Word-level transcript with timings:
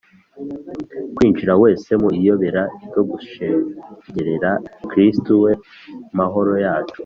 kwinjira 1.15 1.53
wese 1.63 1.89
mu 2.01 2.09
iyobera 2.17 2.61
ryo 2.85 3.01
gushengerera 3.09 4.49
kristu 4.89 5.31
we 5.43 5.51
mahoro 6.17 6.53
yacu». 6.65 6.97